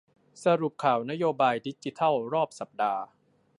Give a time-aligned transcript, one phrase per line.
[0.43, 3.03] สรุปข่าวนโยบายดิจิทัลรอบสัปดาห์